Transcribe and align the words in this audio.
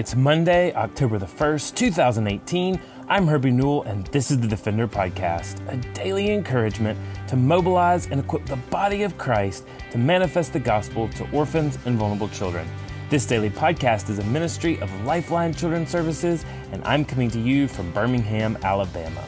It's 0.00 0.16
Monday, 0.16 0.72
October 0.76 1.18
the 1.18 1.26
1st, 1.26 1.74
2018. 1.74 2.80
I'm 3.10 3.26
Herbie 3.26 3.50
Newell, 3.50 3.82
and 3.82 4.06
this 4.06 4.30
is 4.30 4.40
the 4.40 4.48
Defender 4.48 4.88
Podcast, 4.88 5.60
a 5.70 5.76
daily 5.92 6.30
encouragement 6.30 6.98
to 7.28 7.36
mobilize 7.36 8.06
and 8.06 8.18
equip 8.18 8.46
the 8.46 8.56
body 8.56 9.02
of 9.02 9.18
Christ 9.18 9.66
to 9.90 9.98
manifest 9.98 10.54
the 10.54 10.58
gospel 10.58 11.10
to 11.10 11.30
orphans 11.32 11.78
and 11.84 11.98
vulnerable 11.98 12.30
children. 12.30 12.66
This 13.10 13.26
daily 13.26 13.50
podcast 13.50 14.08
is 14.08 14.18
a 14.20 14.24
ministry 14.24 14.80
of 14.80 14.90
Lifeline 15.04 15.52
Children's 15.52 15.90
Services, 15.90 16.46
and 16.72 16.82
I'm 16.86 17.04
coming 17.04 17.30
to 17.32 17.38
you 17.38 17.68
from 17.68 17.92
Birmingham, 17.92 18.56
Alabama. 18.62 19.22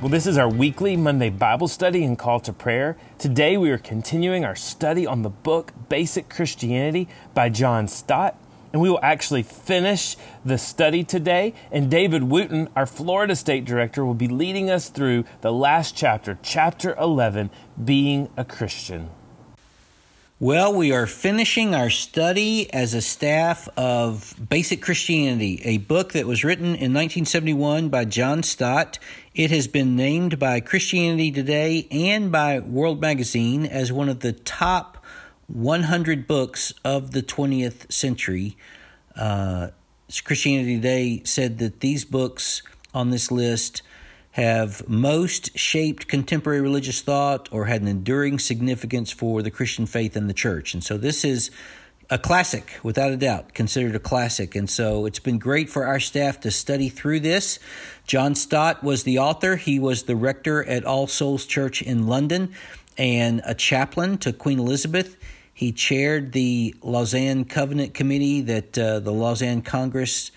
Well, 0.00 0.08
this 0.08 0.26
is 0.26 0.38
our 0.38 0.48
weekly 0.48 0.96
Monday 0.96 1.28
Bible 1.28 1.68
study 1.68 2.04
and 2.04 2.18
call 2.18 2.40
to 2.40 2.54
prayer. 2.54 2.96
Today 3.18 3.58
we 3.58 3.70
are 3.70 3.76
continuing 3.76 4.46
our 4.46 4.56
study 4.56 5.06
on 5.06 5.20
the 5.20 5.28
book 5.28 5.74
Basic 5.90 6.30
Christianity 6.30 7.06
by 7.34 7.50
John 7.50 7.86
Stott. 7.86 8.34
And 8.72 8.82
we 8.82 8.90
will 8.90 9.00
actually 9.02 9.42
finish 9.42 10.16
the 10.44 10.58
study 10.58 11.02
today. 11.04 11.54
And 11.72 11.90
David 11.90 12.24
Wooten, 12.24 12.68
our 12.76 12.86
Florida 12.86 13.34
State 13.34 13.64
Director, 13.64 14.04
will 14.04 14.14
be 14.14 14.28
leading 14.28 14.70
us 14.70 14.88
through 14.90 15.24
the 15.40 15.52
last 15.52 15.96
chapter, 15.96 16.38
chapter 16.42 16.94
11, 16.96 17.50
Being 17.82 18.28
a 18.36 18.44
Christian. 18.44 19.10
Well, 20.40 20.72
we 20.72 20.92
are 20.92 21.08
finishing 21.08 21.74
our 21.74 21.90
study 21.90 22.72
as 22.72 22.94
a 22.94 23.02
staff 23.02 23.68
of 23.76 24.36
Basic 24.48 24.80
Christianity, 24.80 25.60
a 25.64 25.78
book 25.78 26.12
that 26.12 26.28
was 26.28 26.44
written 26.44 26.66
in 26.66 26.94
1971 26.94 27.88
by 27.88 28.04
John 28.04 28.44
Stott. 28.44 29.00
It 29.34 29.50
has 29.50 29.66
been 29.66 29.96
named 29.96 30.38
by 30.38 30.60
Christianity 30.60 31.32
Today 31.32 31.88
and 31.90 32.30
by 32.30 32.60
World 32.60 33.00
Magazine 33.00 33.66
as 33.66 33.92
one 33.92 34.08
of 34.08 34.20
the 34.20 34.32
top 34.32 34.97
100 35.48 36.26
books 36.26 36.72
of 36.84 37.12
the 37.12 37.22
20th 37.22 37.90
century. 37.90 38.56
Uh, 39.16 39.68
Christianity 40.24 40.76
Today 40.76 41.22
said 41.24 41.58
that 41.58 41.80
these 41.80 42.04
books 42.04 42.62
on 42.94 43.10
this 43.10 43.30
list 43.30 43.82
have 44.32 44.88
most 44.88 45.58
shaped 45.58 46.06
contemporary 46.06 46.60
religious 46.60 47.00
thought 47.00 47.48
or 47.50 47.64
had 47.64 47.82
an 47.82 47.88
enduring 47.88 48.38
significance 48.38 49.10
for 49.10 49.42
the 49.42 49.50
Christian 49.50 49.86
faith 49.86 50.16
and 50.16 50.28
the 50.28 50.34
church. 50.34 50.74
And 50.74 50.84
so 50.84 50.96
this 50.96 51.24
is 51.24 51.50
a 52.10 52.18
classic, 52.18 52.78
without 52.82 53.10
a 53.10 53.16
doubt, 53.16 53.52
considered 53.54 53.94
a 53.94 53.98
classic. 53.98 54.54
And 54.54 54.68
so 54.68 55.06
it's 55.06 55.18
been 55.18 55.38
great 55.38 55.68
for 55.68 55.86
our 55.86 56.00
staff 56.00 56.40
to 56.40 56.50
study 56.50 56.88
through 56.88 57.20
this. 57.20 57.58
John 58.06 58.34
Stott 58.34 58.82
was 58.82 59.02
the 59.02 59.18
author, 59.18 59.56
he 59.56 59.78
was 59.78 60.04
the 60.04 60.16
rector 60.16 60.64
at 60.64 60.84
All 60.84 61.06
Souls 61.06 61.44
Church 61.44 61.82
in 61.82 62.06
London 62.06 62.54
and 62.96 63.42
a 63.44 63.54
chaplain 63.54 64.18
to 64.18 64.32
Queen 64.32 64.58
Elizabeth. 64.58 65.16
He 65.58 65.72
chaired 65.72 66.30
the 66.30 66.72
Lausanne 66.82 67.44
Covenant 67.44 67.92
Committee 67.92 68.42
that 68.42 68.78
uh, 68.78 69.00
the 69.00 69.10
Lausanne 69.10 69.62
Congress 69.62 70.30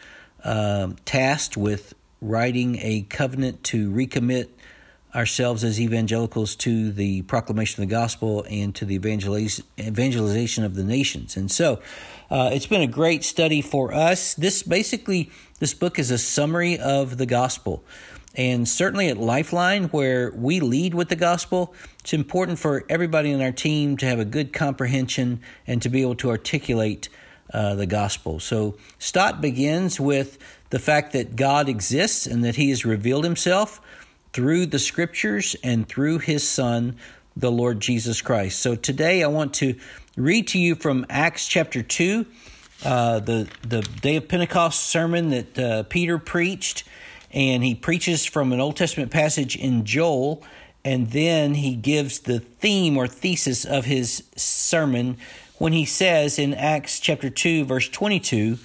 uh, 0.44 0.94
tasked 1.06 1.56
with 1.56 1.94
writing 2.20 2.80
a 2.80 3.04
covenant 3.04 3.64
to 3.66 3.92
recommit 3.92 4.48
ourselves 5.14 5.64
as 5.64 5.80
evangelicals 5.80 6.56
to 6.56 6.92
the 6.92 7.22
proclamation 7.22 7.84
of 7.84 7.88
the 7.88 7.96
gospel 7.96 8.48
and 8.50 8.74
to 8.74 8.84
the 8.84 8.96
evangelization 8.96 10.64
of 10.64 10.74
the 10.74 10.84
nations. 10.84 11.38
And 11.38 11.52
so 11.52 11.80
uh, 12.32 12.50
it's 12.52 12.66
been 12.66 12.82
a 12.82 12.88
great 12.88 13.24
study 13.24 13.62
for 13.62 13.94
us. 13.94 14.34
This 14.34 14.64
basically, 14.64 15.30
this 15.60 15.76
book 15.76 16.00
is 16.00 16.10
a 16.10 16.18
summary 16.18 16.80
of 16.80 17.20
the 17.20 17.28
gospel. 17.28 17.84
And 18.36 18.68
certainly 18.68 19.10
at 19.10 19.18
Lifeline, 19.18 19.86
where 19.86 20.32
we 20.32 20.60
lead 20.62 20.94
with 20.94 21.10
the 21.10 21.16
gospel, 21.16 21.74
it's 22.00 22.14
important 22.14 22.60
for 22.60 22.86
everybody 22.90 23.32
in 23.32 23.42
our 23.42 23.52
team 23.52 23.98
to 23.98 24.06
have 24.06 24.20
a 24.20 24.26
good 24.26 24.54
comprehension 24.54 25.42
and 25.68 25.82
to 25.82 25.90
be 25.90 26.02
able 26.02 26.16
to 26.16 26.30
articulate 26.30 27.10
uh, 27.54 27.76
the 27.76 27.86
gospel. 27.86 28.40
So 28.40 28.78
Stott 29.00 29.42
begins 29.42 30.00
with 30.00 30.38
the 30.70 30.80
fact 30.80 31.12
that 31.14 31.36
God 31.36 31.68
exists 31.68 32.26
and 32.26 32.44
that 32.46 32.56
He 32.56 32.70
has 32.70 32.86
revealed 32.86 33.26
Himself 33.26 33.82
through 34.32 34.68
the 34.68 34.80
scriptures 34.80 35.56
and 35.62 35.88
through 35.88 36.20
His 36.20 36.48
Son, 36.48 36.96
the 37.36 37.52
Lord 37.52 37.82
Jesus 37.82 38.22
Christ. 38.22 38.60
So 38.60 38.76
today 38.76 39.24
I 39.24 39.28
want 39.28 39.54
to 39.56 39.76
read 40.16 40.48
to 40.50 40.60
you 40.60 40.76
from 40.76 41.06
Acts 41.10 41.48
chapter 41.48 41.84
2, 41.84 42.26
uh, 42.86 43.20
the, 43.20 43.50
the 43.68 43.82
day 43.82 44.16
of 44.16 44.30
Pentecost 44.30 44.86
sermon 44.86 45.30
that 45.30 45.60
uh, 45.60 45.84
Peter 45.84 46.18
preached 46.18 46.86
and 47.34 47.64
he 47.64 47.76
preaches 47.76 48.26
from 48.26 48.52
an 48.52 48.60
Old 48.60 48.76
Testament 48.76 49.12
passage 49.12 49.56
in 49.56 49.86
Joel, 49.86 50.44
and 50.84 51.12
then 51.12 51.56
he 51.56 51.76
gives 51.76 52.20
the 52.20 52.40
theme 52.40 52.98
or 52.98 53.08
thesis 53.08 53.66
of 53.66 53.86
his 53.86 54.24
sermon 54.36 55.18
when 55.58 55.74
he 55.74 55.86
says 55.86 56.40
in 56.40 56.54
Acts 56.54 57.00
chapter 57.00 57.30
2, 57.30 57.66
verse 57.66 57.88
22 57.88 58.58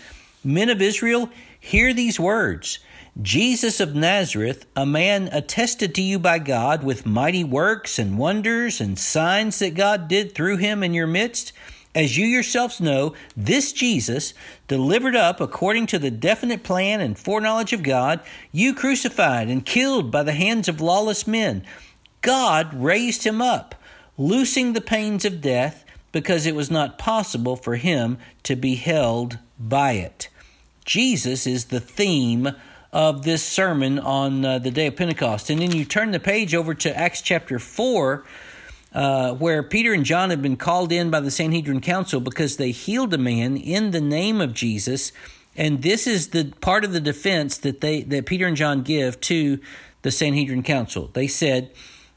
Men 0.42 0.70
of 0.70 0.80
Israel, 0.80 1.28
hear 1.58 1.92
these 1.92 2.20
words. 2.20 2.78
Jesus 3.20 3.80
of 3.80 3.94
Nazareth, 3.94 4.66
a 4.76 4.86
man 4.86 5.28
attested 5.32 5.94
to 5.94 6.02
you 6.02 6.18
by 6.18 6.38
God 6.38 6.84
with 6.84 7.06
mighty 7.06 7.42
works 7.44 7.98
and 7.98 8.18
wonders 8.18 8.80
and 8.80 8.98
signs 8.98 9.58
that 9.58 9.74
God 9.74 10.06
did 10.06 10.34
through 10.34 10.58
him 10.58 10.82
in 10.82 10.94
your 10.94 11.06
midst 11.06 11.52
as 11.96 12.18
you 12.18 12.26
yourselves 12.26 12.78
know, 12.78 13.14
this 13.34 13.72
Jesus, 13.72 14.34
delivered 14.68 15.16
up 15.16 15.40
according 15.40 15.86
to 15.86 15.98
the 15.98 16.10
definite 16.10 16.62
plan 16.62 17.00
and 17.00 17.18
foreknowledge 17.18 17.72
of 17.72 17.82
God, 17.82 18.20
you 18.52 18.74
crucified 18.74 19.48
and 19.48 19.64
killed 19.64 20.10
by 20.10 20.22
the 20.22 20.34
hands 20.34 20.68
of 20.68 20.82
lawless 20.82 21.26
men. 21.26 21.64
God 22.20 22.74
raised 22.74 23.24
him 23.24 23.40
up, 23.40 23.74
loosing 24.18 24.74
the 24.74 24.82
pains 24.82 25.24
of 25.24 25.40
death, 25.40 25.86
because 26.12 26.44
it 26.44 26.54
was 26.54 26.70
not 26.70 26.98
possible 26.98 27.56
for 27.56 27.76
him 27.76 28.18
to 28.42 28.56
be 28.56 28.74
held 28.74 29.38
by 29.58 29.92
it. 29.92 30.28
Jesus 30.84 31.46
is 31.46 31.66
the 31.66 31.80
theme 31.80 32.50
of 32.92 33.22
this 33.22 33.42
sermon 33.42 33.98
on 33.98 34.44
uh, 34.44 34.58
the 34.58 34.70
day 34.70 34.86
of 34.86 34.96
Pentecost. 34.96 35.48
And 35.48 35.62
then 35.62 35.72
you 35.72 35.86
turn 35.86 36.10
the 36.10 36.20
page 36.20 36.54
over 36.54 36.74
to 36.74 36.94
Acts 36.94 37.22
chapter 37.22 37.58
4 37.58 38.22
uh, 38.92 39.34
where 39.34 39.62
Peter 39.62 39.92
and 39.92 40.04
John 40.04 40.30
have 40.30 40.42
been 40.42 40.56
called 40.56 40.92
in 40.92 41.10
by 41.10 41.20
the 41.20 41.30
Sanhedrin 41.30 41.80
Council 41.80 42.20
because 42.20 42.56
they 42.56 42.70
healed 42.70 43.12
a 43.14 43.18
man 43.18 43.56
in 43.56 43.90
the 43.90 44.00
name 44.00 44.40
of 44.40 44.54
Jesus. 44.54 45.12
And 45.56 45.82
this 45.82 46.06
is 46.06 46.28
the 46.28 46.52
part 46.60 46.84
of 46.84 46.92
the 46.92 47.00
defense 47.00 47.58
that 47.58 47.80
they 47.80 48.02
that 48.02 48.26
Peter 48.26 48.46
and 48.46 48.56
John 48.56 48.82
give 48.82 49.20
to 49.22 49.58
the 50.02 50.10
Sanhedrin 50.10 50.62
Council. 50.62 51.10
They 51.12 51.26
said, 51.26 51.72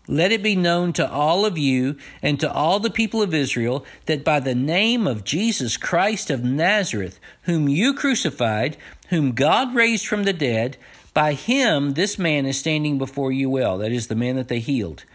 let 0.10 0.32
it 0.32 0.42
be 0.42 0.56
known 0.56 0.92
to 0.94 1.08
all 1.08 1.46
of 1.46 1.56
you 1.56 1.96
and 2.24 2.40
to 2.40 2.52
all 2.52 2.80
the 2.80 2.90
people 2.90 3.22
of 3.22 3.32
Israel 3.32 3.86
that 4.08 4.24
by 4.24 4.40
the 4.40 4.56
name 4.56 5.06
of 5.06 5.24
Jesus 5.24 5.78
Christ 5.78 6.32
of 6.32 6.44
Nazareth, 6.44 7.20
whom 7.44 7.70
you 7.70 7.94
crucified, 7.94 8.76
whom 9.10 9.34
God 9.34 9.76
raised 9.76 10.08
from 10.08 10.24
the 10.24 10.34
dead, 10.34 10.78
by 11.14 11.34
him 11.34 11.94
this 11.94 12.18
man 12.18 12.48
is 12.48 12.58
standing 12.58 12.98
before 12.98 13.32
you 13.32 13.52
well. 13.52 13.78
That 13.78 13.92
is 13.92 14.08
the 14.08 14.16
man 14.16 14.36
that 14.38 14.48
they 14.48 14.60
healed. 14.60 15.06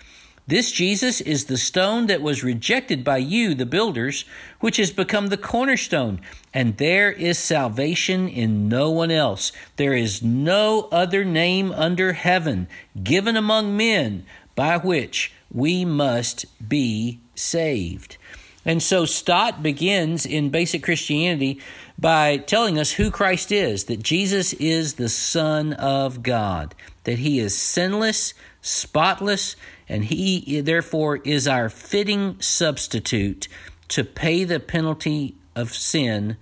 This 0.46 0.72
Jesus 0.72 1.22
is 1.22 1.46
the 1.46 1.56
stone 1.56 2.06
that 2.06 2.20
was 2.20 2.44
rejected 2.44 3.02
by 3.02 3.16
you, 3.16 3.54
the 3.54 3.64
builders, 3.64 4.26
which 4.60 4.76
has 4.76 4.90
become 4.90 5.28
the 5.28 5.38
cornerstone. 5.38 6.20
And 6.52 6.76
there 6.76 7.10
is 7.10 7.38
salvation 7.38 8.28
in 8.28 8.68
no 8.68 8.90
one 8.90 9.10
else. 9.10 9.52
There 9.76 9.94
is 9.94 10.22
no 10.22 10.88
other 10.92 11.24
name 11.24 11.72
under 11.72 12.12
heaven 12.12 12.68
given 13.02 13.36
among 13.36 13.76
men 13.76 14.26
by 14.54 14.76
which 14.76 15.32
we 15.50 15.84
must 15.84 16.44
be 16.68 17.20
saved. 17.34 18.18
And 18.66 18.82
so 18.82 19.04
Stott 19.04 19.62
begins 19.62 20.26
in 20.26 20.50
basic 20.50 20.82
Christianity 20.82 21.60
by 21.98 22.38
telling 22.38 22.78
us 22.78 22.92
who 22.92 23.10
Christ 23.10 23.52
is 23.52 23.84
that 23.84 24.02
Jesus 24.02 24.52
is 24.54 24.94
the 24.94 25.08
Son 25.08 25.72
of 25.74 26.22
God, 26.22 26.74
that 27.04 27.18
he 27.18 27.38
is 27.38 27.56
sinless, 27.56 28.34
spotless, 28.62 29.56
and 29.88 30.04
he 30.04 30.60
therefore 30.60 31.16
is 31.18 31.46
our 31.46 31.68
fitting 31.68 32.40
substitute 32.40 33.48
to 33.88 34.04
pay 34.04 34.44
the 34.44 34.60
penalty 34.60 35.36
of 35.54 35.72
sin 35.72 36.36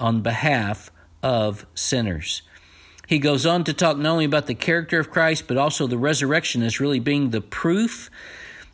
on 0.00 0.22
behalf 0.22 0.90
of 1.22 1.66
sinners. 1.74 2.42
He 3.06 3.18
goes 3.18 3.46
on 3.46 3.64
to 3.64 3.72
talk 3.72 3.96
not 3.98 4.10
only 4.10 4.24
about 4.24 4.46
the 4.46 4.54
character 4.54 4.98
of 4.98 5.10
Christ, 5.10 5.46
but 5.46 5.56
also 5.56 5.86
the 5.86 5.98
resurrection 5.98 6.62
as 6.62 6.80
really 6.80 6.98
being 6.98 7.30
the 7.30 7.40
proof 7.40 8.10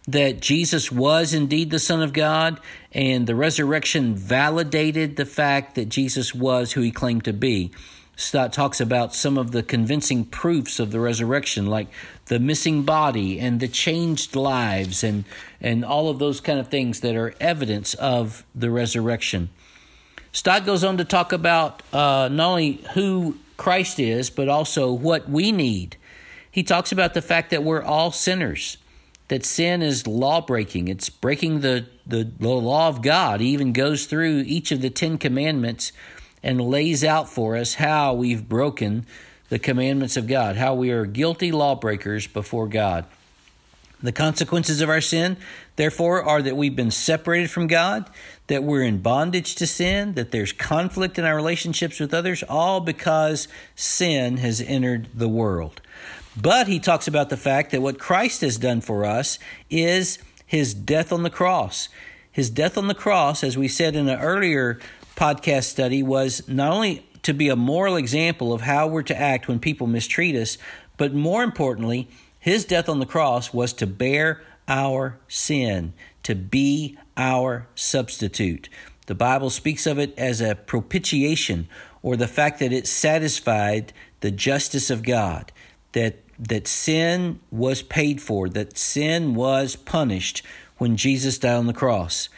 that 0.08 0.40
Jesus 0.40 0.90
was 0.90 1.32
indeed 1.32 1.70
the 1.70 1.78
Son 1.78 2.02
of 2.02 2.12
God, 2.12 2.60
and 2.90 3.26
the 3.26 3.36
resurrection 3.36 4.16
validated 4.16 5.16
the 5.16 5.26
fact 5.26 5.76
that 5.76 5.88
Jesus 5.88 6.34
was 6.34 6.72
who 6.72 6.80
he 6.80 6.90
claimed 6.90 7.24
to 7.24 7.32
be. 7.32 7.70
Stott 8.22 8.52
talks 8.52 8.80
about 8.80 9.14
some 9.14 9.36
of 9.36 9.50
the 9.50 9.62
convincing 9.62 10.24
proofs 10.24 10.78
of 10.78 10.92
the 10.92 11.00
resurrection, 11.00 11.66
like 11.66 11.88
the 12.26 12.38
missing 12.38 12.84
body 12.84 13.40
and 13.40 13.58
the 13.58 13.68
changed 13.68 14.36
lives, 14.36 15.02
and, 15.02 15.24
and 15.60 15.84
all 15.84 16.08
of 16.08 16.18
those 16.18 16.40
kind 16.40 16.58
of 16.58 16.68
things 16.68 17.00
that 17.00 17.16
are 17.16 17.34
evidence 17.40 17.94
of 17.94 18.44
the 18.54 18.70
resurrection. 18.70 19.50
Stott 20.32 20.64
goes 20.64 20.84
on 20.84 20.96
to 20.96 21.04
talk 21.04 21.32
about 21.32 21.82
uh, 21.92 22.28
not 22.30 22.50
only 22.50 22.84
who 22.94 23.36
Christ 23.56 23.98
is, 23.98 24.30
but 24.30 24.48
also 24.48 24.92
what 24.92 25.28
we 25.28 25.52
need. 25.52 25.96
He 26.50 26.62
talks 26.62 26.92
about 26.92 27.14
the 27.14 27.22
fact 27.22 27.50
that 27.50 27.62
we're 27.62 27.82
all 27.82 28.12
sinners, 28.12 28.78
that 29.28 29.44
sin 29.44 29.82
is 29.82 30.06
law 30.06 30.40
breaking, 30.40 30.88
it's 30.88 31.10
breaking 31.10 31.60
the, 31.60 31.86
the, 32.06 32.30
the 32.38 32.48
law 32.48 32.88
of 32.88 33.02
God. 33.02 33.40
He 33.40 33.48
even 33.48 33.72
goes 33.72 34.06
through 34.06 34.44
each 34.46 34.70
of 34.70 34.80
the 34.80 34.90
Ten 34.90 35.18
Commandments 35.18 35.92
and 36.42 36.60
lays 36.60 37.04
out 37.04 37.28
for 37.28 37.56
us 37.56 37.74
how 37.74 38.14
we've 38.14 38.48
broken 38.48 39.06
the 39.48 39.58
commandments 39.58 40.16
of 40.16 40.26
God, 40.26 40.56
how 40.56 40.74
we 40.74 40.90
are 40.90 41.04
guilty 41.04 41.52
lawbreakers 41.52 42.26
before 42.26 42.68
God. 42.68 43.04
The 44.02 44.12
consequences 44.12 44.80
of 44.80 44.88
our 44.88 45.00
sin, 45.00 45.36
therefore, 45.76 46.24
are 46.24 46.42
that 46.42 46.56
we've 46.56 46.74
been 46.74 46.90
separated 46.90 47.50
from 47.50 47.68
God, 47.68 48.10
that 48.48 48.64
we're 48.64 48.82
in 48.82 48.98
bondage 48.98 49.54
to 49.56 49.66
sin, 49.66 50.14
that 50.14 50.32
there's 50.32 50.52
conflict 50.52 51.18
in 51.18 51.24
our 51.24 51.36
relationships 51.36 52.00
with 52.00 52.12
others, 52.12 52.42
all 52.42 52.80
because 52.80 53.46
sin 53.76 54.38
has 54.38 54.60
entered 54.60 55.06
the 55.14 55.28
world. 55.28 55.80
But 56.36 56.66
he 56.66 56.80
talks 56.80 57.06
about 57.06 57.28
the 57.28 57.36
fact 57.36 57.70
that 57.70 57.82
what 57.82 57.98
Christ 57.98 58.40
has 58.40 58.56
done 58.56 58.80
for 58.80 59.04
us 59.04 59.38
is 59.70 60.18
his 60.46 60.74
death 60.74 61.12
on 61.12 61.22
the 61.22 61.30
cross. 61.30 61.88
His 62.32 62.50
death 62.50 62.78
on 62.78 62.88
the 62.88 62.94
cross, 62.94 63.44
as 63.44 63.56
we 63.56 63.68
said 63.68 63.94
in 63.94 64.08
an 64.08 64.18
earlier 64.18 64.80
podcast 65.22 65.66
study, 65.66 66.02
was 66.02 66.48
not 66.48 66.72
only 66.72 67.06
to 67.22 67.32
be 67.32 67.48
a 67.48 67.54
moral 67.54 67.94
example 67.94 68.52
of 68.52 68.62
how 68.62 68.88
we're 68.88 69.04
to 69.04 69.16
act 69.16 69.46
when 69.46 69.60
people 69.60 69.86
mistreat 69.86 70.34
us, 70.34 70.58
but 70.96 71.14
more 71.14 71.44
importantly, 71.44 72.08
his 72.40 72.64
death 72.64 72.88
on 72.88 72.98
the 72.98 73.06
cross 73.06 73.54
was 73.54 73.72
to 73.72 73.86
bear 73.86 74.42
our 74.66 75.20
sin, 75.28 75.92
to 76.24 76.34
be 76.34 76.98
our 77.16 77.68
substitute. 77.76 78.68
The 79.06 79.14
Bible 79.14 79.48
speaks 79.50 79.86
of 79.86 79.96
it 79.96 80.12
as 80.18 80.40
a 80.40 80.56
propitiation, 80.56 81.68
or 82.02 82.16
the 82.16 82.26
fact 82.26 82.58
that 82.58 82.72
it 82.72 82.88
satisfied 82.88 83.92
the 84.22 84.32
justice 84.32 84.90
of 84.90 85.04
God, 85.04 85.52
that, 85.92 86.16
that 86.36 86.66
sin 86.66 87.38
was 87.52 87.80
paid 87.80 88.20
for, 88.20 88.48
that 88.48 88.76
sin 88.76 89.36
was 89.36 89.76
punished 89.76 90.44
when 90.78 90.96
Jesus 90.96 91.38
died 91.38 91.54
on 91.54 91.68
the 91.68 91.72
cross. 91.72 92.28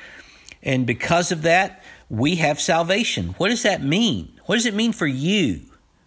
And 0.63 0.87
because 0.87 1.33
of 1.33 1.41
that, 1.43 1.83
we 2.09 2.37
have 2.37 2.61
salvation. 2.61 3.35
What 3.39 3.49
does 3.49 3.63
that 3.63 3.83
mean? 3.83 4.33
What 4.47 4.57
does 4.57 4.67
it 4.67 4.75
mean 4.75 4.93
for 4.93 5.07
you? 5.07 5.61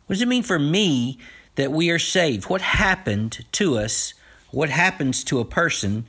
What 0.05 0.15
does 0.15 0.21
it 0.21 0.27
mean 0.27 0.43
for 0.43 0.59
me 0.59 1.19
that 1.57 1.71
we 1.71 1.89
are 1.89 1.99
saved. 1.99 2.49
What 2.49 2.61
happened 2.61 3.45
to 3.53 3.77
us? 3.77 4.13
What 4.51 4.69
happens 4.69 5.23
to 5.25 5.39
a 5.39 5.45
person 5.45 6.05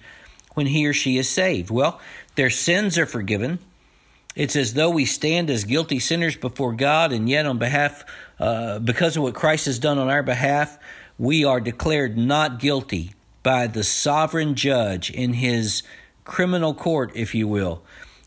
when 0.55 0.67
he 0.67 0.87
or 0.87 0.93
she 0.93 1.19
is 1.19 1.29
saved? 1.29 1.71
Well, 1.71 2.01
their 2.37 2.51
sins 2.51 2.97
are 2.97 3.07
forgiven. 3.07 3.59
It's 4.37 4.55
as 4.55 4.75
though 4.75 4.91
we 4.91 5.05
stand 5.05 5.51
as 5.51 5.65
guilty 5.65 5.99
sinners 5.99 6.37
before 6.37 6.73
God, 6.73 7.13
and 7.13 7.29
yet, 7.29 7.45
on 7.45 7.59
behalf, 7.59 8.05
uh, 8.39 8.79
because 8.79 9.17
of 9.17 9.25
what 9.25 9.35
Christ 9.35 9.67
has 9.67 9.81
done 9.81 9.99
on 9.99 10.09
our 10.09 10.23
behalf, 10.23 10.79
we 11.19 11.45
are 11.45 11.61
declared 11.61 12.17
not 12.17 12.61
guilty 12.61 13.15
by 13.43 13.67
the 13.67 13.83
sovereign 13.83 14.55
judge 14.55 15.11
in 15.11 15.33
his 15.33 15.83
criminal 16.25 16.75
court, 16.75 17.11
if 17.15 17.35
you 17.35 17.49
will. 17.49 17.83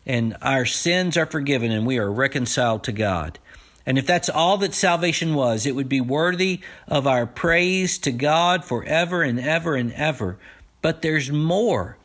And 0.06 0.36
our 0.42 0.64
sins 0.64 1.16
are 1.16 1.26
forgiven, 1.26 1.70
and 1.70 1.86
we 1.86 1.98
are 1.98 2.10
reconciled 2.10 2.84
to 2.84 2.92
God. 2.92 3.38
And 3.84 3.98
if 3.98 4.06
that's 4.06 4.28
all 4.28 4.58
that 4.58 4.74
salvation 4.74 5.34
was, 5.34 5.66
it 5.66 5.74
would 5.74 5.88
be 5.88 6.00
worthy 6.00 6.60
of 6.86 7.06
our 7.06 7.26
praise 7.26 7.98
to 7.98 8.12
God 8.12 8.64
forever 8.64 9.22
and 9.22 9.40
ever 9.40 9.74
and 9.74 9.92
ever. 9.92 10.38
But 10.80 11.02
there's 11.02 11.30
more. 11.30 11.96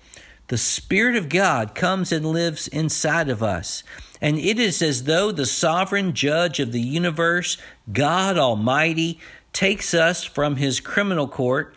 The 0.47 0.57
Spirit 0.57 1.15
of 1.15 1.29
God 1.29 1.75
comes 1.75 2.11
and 2.11 2.25
lives 2.25 2.67
inside 2.67 3.29
of 3.29 3.43
us. 3.43 3.83
And 4.21 4.39
it 4.39 4.59
is 4.59 4.81
as 4.81 5.03
though 5.03 5.31
the 5.31 5.45
sovereign 5.45 6.13
judge 6.13 6.59
of 6.59 6.71
the 6.71 6.81
universe, 6.81 7.57
God 7.91 8.37
Almighty, 8.37 9.19
takes 9.53 9.93
us 9.93 10.23
from 10.23 10.55
his 10.55 10.79
criminal 10.79 11.27
court 11.27 11.75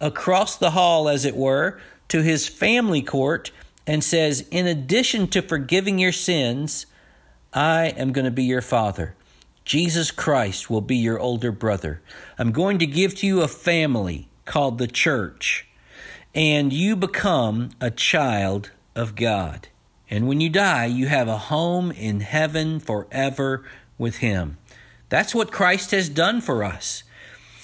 across 0.00 0.56
the 0.56 0.70
hall, 0.70 1.08
as 1.08 1.24
it 1.24 1.36
were, 1.36 1.80
to 2.08 2.22
his 2.22 2.48
family 2.48 3.02
court 3.02 3.50
and 3.86 4.02
says, 4.02 4.46
In 4.50 4.66
addition 4.66 5.26
to 5.28 5.42
forgiving 5.42 5.98
your 5.98 6.12
sins, 6.12 6.86
I 7.52 7.86
am 7.88 8.12
going 8.12 8.24
to 8.24 8.30
be 8.30 8.44
your 8.44 8.62
father. 8.62 9.14
Jesus 9.64 10.10
Christ 10.10 10.68
will 10.68 10.80
be 10.80 10.96
your 10.96 11.18
older 11.18 11.52
brother. 11.52 12.02
I'm 12.38 12.52
going 12.52 12.78
to 12.78 12.86
give 12.86 13.14
to 13.16 13.26
you 13.26 13.42
a 13.42 13.48
family 13.48 14.28
called 14.44 14.78
the 14.78 14.88
church, 14.88 15.68
and 16.34 16.72
you 16.72 16.96
become 16.96 17.70
a 17.80 17.90
child 17.90 18.70
of 18.96 19.14
God. 19.14 19.68
And 20.10 20.26
when 20.26 20.40
you 20.40 20.50
die, 20.50 20.86
you 20.86 21.06
have 21.06 21.28
a 21.28 21.38
home 21.38 21.90
in 21.92 22.20
heaven 22.20 22.80
forever 22.80 23.64
with 23.98 24.18
Him. 24.18 24.58
That's 25.08 25.34
what 25.34 25.52
Christ 25.52 25.90
has 25.92 26.08
done 26.08 26.40
for 26.40 26.64
us. 26.64 27.04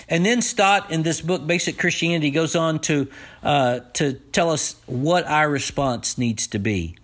And 0.08 0.24
then 0.24 0.40
Stott 0.40 0.90
in 0.90 1.02
this 1.02 1.20
book, 1.20 1.46
Basic 1.46 1.78
Christianity, 1.78 2.30
goes 2.30 2.56
on 2.56 2.78
to 2.80 3.08
uh, 3.42 3.80
to 3.94 4.14
tell 4.14 4.50
us 4.50 4.76
what 4.86 5.26
our 5.26 5.48
response 5.50 6.16
needs 6.16 6.46
to 6.48 6.58
be 6.58 6.96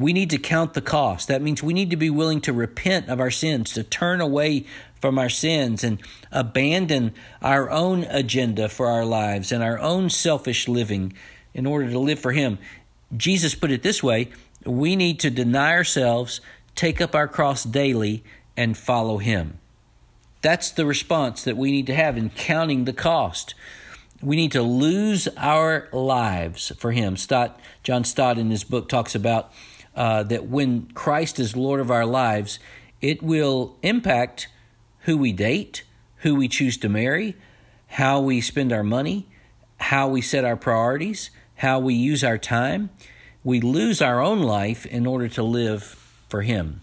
we 0.00 0.14
need 0.14 0.30
to 0.30 0.38
count 0.38 0.72
the 0.72 0.80
cost. 0.80 1.28
That 1.28 1.42
means 1.42 1.62
we 1.62 1.74
need 1.74 1.90
to 1.90 1.96
be 1.96 2.08
willing 2.08 2.40
to 2.42 2.54
repent 2.54 3.10
of 3.10 3.20
our 3.20 3.30
sins, 3.30 3.74
to 3.74 3.82
turn 3.82 4.22
away 4.22 4.64
from 4.98 5.18
our 5.18 5.28
sins 5.28 5.84
and 5.84 6.00
abandon 6.32 7.12
our 7.42 7.70
own 7.70 8.04
agenda 8.04 8.70
for 8.70 8.86
our 8.86 9.04
lives 9.04 9.52
and 9.52 9.62
our 9.62 9.78
own 9.78 10.08
selfish 10.08 10.66
living 10.66 11.12
in 11.52 11.66
order 11.66 11.90
to 11.90 11.98
live 11.98 12.18
for 12.18 12.32
Him. 12.32 12.58
Jesus 13.14 13.54
put 13.54 13.70
it 13.70 13.82
this 13.82 14.02
way 14.02 14.30
we 14.64 14.96
need 14.96 15.20
to 15.20 15.30
deny 15.30 15.72
ourselves, 15.72 16.40
take 16.74 17.00
up 17.00 17.14
our 17.14 17.28
cross 17.28 17.64
daily, 17.64 18.24
and 18.56 18.76
follow 18.76 19.18
Him. 19.18 19.59
That's 20.42 20.70
the 20.70 20.86
response 20.86 21.44
that 21.44 21.56
we 21.56 21.70
need 21.70 21.86
to 21.86 21.94
have 21.94 22.16
in 22.16 22.30
counting 22.30 22.84
the 22.84 22.92
cost. 22.92 23.54
We 24.22 24.36
need 24.36 24.52
to 24.52 24.62
lose 24.62 25.28
our 25.36 25.88
lives 25.92 26.72
for 26.78 26.92
Him. 26.92 27.16
Stott, 27.16 27.60
John 27.82 28.04
Stott 28.04 28.38
in 28.38 28.50
his 28.50 28.64
book 28.64 28.88
talks 28.88 29.14
about 29.14 29.52
uh, 29.94 30.22
that 30.24 30.46
when 30.46 30.86
Christ 30.92 31.38
is 31.38 31.56
Lord 31.56 31.80
of 31.80 31.90
our 31.90 32.06
lives, 32.06 32.58
it 33.00 33.22
will 33.22 33.76
impact 33.82 34.48
who 35.00 35.16
we 35.16 35.32
date, 35.32 35.84
who 36.18 36.34
we 36.34 36.48
choose 36.48 36.76
to 36.78 36.88
marry, 36.88 37.36
how 37.88 38.20
we 38.20 38.40
spend 38.40 38.72
our 38.72 38.82
money, 38.82 39.26
how 39.78 40.08
we 40.08 40.20
set 40.20 40.44
our 40.44 40.56
priorities, 40.56 41.30
how 41.56 41.78
we 41.78 41.94
use 41.94 42.22
our 42.22 42.38
time. 42.38 42.90
We 43.42 43.60
lose 43.60 44.02
our 44.02 44.20
own 44.20 44.40
life 44.40 44.84
in 44.86 45.06
order 45.06 45.28
to 45.28 45.42
live 45.42 45.82
for 46.28 46.42
Him. 46.42 46.82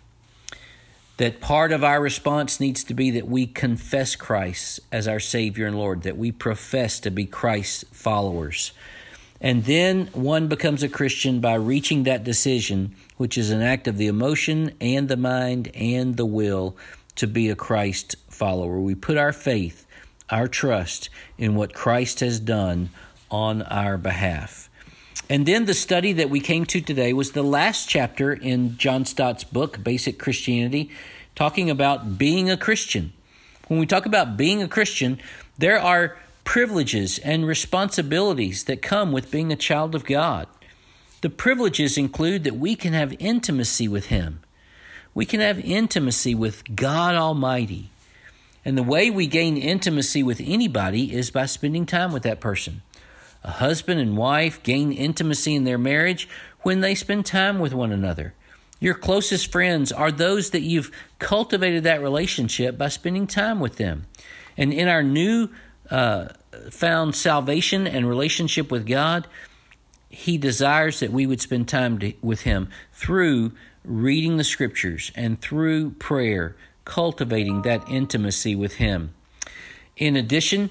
That 1.17 1.41
part 1.41 1.71
of 1.71 1.83
our 1.83 1.99
response 1.99 2.59
needs 2.59 2.83
to 2.85 2.93
be 2.93 3.11
that 3.11 3.27
we 3.27 3.47
confess 3.47 4.15
Christ 4.15 4.79
as 4.91 5.07
our 5.07 5.19
Savior 5.19 5.65
and 5.65 5.75
Lord, 5.75 6.03
that 6.03 6.17
we 6.17 6.31
profess 6.31 6.99
to 7.01 7.11
be 7.11 7.25
Christ's 7.25 7.83
followers. 7.91 8.71
And 9.41 9.65
then 9.65 10.07
one 10.13 10.47
becomes 10.47 10.83
a 10.83 10.89
Christian 10.89 11.39
by 11.41 11.55
reaching 11.55 12.03
that 12.03 12.23
decision, 12.23 12.95
which 13.17 13.37
is 13.37 13.51
an 13.51 13.61
act 13.61 13.87
of 13.87 13.97
the 13.97 14.07
emotion 14.07 14.75
and 14.79 15.07
the 15.07 15.17
mind 15.17 15.71
and 15.75 16.17
the 16.17 16.25
will 16.25 16.75
to 17.15 17.27
be 17.27 17.49
a 17.49 17.55
Christ 17.55 18.15
follower. 18.29 18.79
We 18.79 18.95
put 18.95 19.17
our 19.17 19.33
faith, 19.33 19.85
our 20.29 20.47
trust 20.47 21.09
in 21.37 21.55
what 21.55 21.73
Christ 21.73 22.19
has 22.19 22.39
done 22.39 22.89
on 23.29 23.63
our 23.63 23.97
behalf. 23.97 24.69
And 25.29 25.45
then 25.45 25.65
the 25.65 25.73
study 25.73 26.13
that 26.13 26.29
we 26.29 26.39
came 26.39 26.65
to 26.65 26.79
today 26.79 27.11
was 27.11 27.31
the 27.33 27.43
last 27.43 27.89
chapter 27.89 28.31
in 28.31 28.77
John 28.77 29.03
Stott's 29.03 29.43
book, 29.43 29.83
Basic 29.83 30.17
Christianity, 30.17 30.89
talking 31.37 31.69
about 31.69 32.17
being 32.17 32.49
a 32.49 32.57
Christian. 32.57 33.13
When 33.67 33.79
we 33.79 33.85
talk 33.85 34.07
about 34.07 34.37
being 34.37 34.63
a 34.63 34.67
Christian, 34.67 35.19
there 35.55 35.79
are 35.79 36.17
privileges 36.43 37.19
and 37.19 37.45
responsibilities 37.45 38.63
that 38.63 38.81
come 38.81 39.11
with 39.11 39.29
being 39.29 39.51
a 39.51 39.55
child 39.55 39.93
of 39.93 40.03
God. 40.03 40.47
The 41.21 41.29
privileges 41.29 41.95
include 41.95 42.43
that 42.43 42.57
we 42.57 42.75
can 42.75 42.93
have 42.93 43.13
intimacy 43.19 43.87
with 43.87 44.07
Him. 44.07 44.39
We 45.13 45.27
can 45.27 45.39
have 45.39 45.59
intimacy 45.59 46.33
with 46.33 46.75
God 46.75 47.13
Almighty. 47.13 47.91
And 48.65 48.75
the 48.75 48.81
way 48.81 49.11
we 49.11 49.27
gain 49.27 49.57
intimacy 49.57 50.23
with 50.23 50.41
anybody 50.43 51.13
is 51.13 51.29
by 51.29 51.45
spending 51.45 51.85
time 51.85 52.11
with 52.11 52.23
that 52.23 52.39
person. 52.39 52.81
A 53.43 53.51
husband 53.51 53.99
and 53.99 54.17
wife 54.17 54.63
gain 54.63 54.91
intimacy 54.91 55.53
in 55.53 55.65
their 55.65 55.77
marriage 55.77 56.27
when 56.61 56.81
they 56.81 56.95
spend 56.95 57.27
time 57.27 57.59
with 57.59 57.75
one 57.75 57.91
another. 57.91 58.33
Your 58.79 58.93
closest 58.93 59.51
friends 59.51 59.91
are 59.91 60.11
those 60.11 60.51
that 60.51 60.61
you've 60.61 60.91
cultivated 61.19 61.83
that 61.83 62.01
relationship 62.01 62.77
by 62.77 62.89
spending 62.89 63.27
time 63.27 63.59
with 63.59 63.77
them. 63.77 64.05
And 64.55 64.71
in 64.71 64.87
our 64.87 65.03
new 65.03 65.49
uh, 65.89 66.29
found 66.69 67.15
salvation 67.15 67.87
and 67.87 68.07
relationship 68.07 68.71
with 68.71 68.85
God, 68.85 69.27
He 70.09 70.37
desires 70.37 70.99
that 70.99 71.11
we 71.11 71.25
would 71.25 71.41
spend 71.41 71.67
time 71.67 71.99
to, 71.99 72.13
with 72.21 72.41
Him 72.41 72.69
through 72.93 73.53
reading 73.83 74.37
the 74.37 74.43
Scriptures 74.43 75.11
and 75.15 75.41
through 75.41 75.91
prayer, 75.91 76.55
cultivating 76.85 77.63
that 77.63 77.87
intimacy 77.89 78.55
with 78.55 78.75
Him. 78.75 79.13
In 79.95 80.15
addition, 80.15 80.69